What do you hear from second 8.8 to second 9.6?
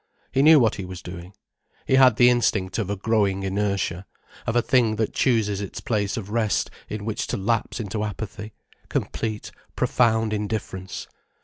complete,